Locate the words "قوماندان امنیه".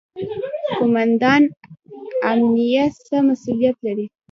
0.77-2.85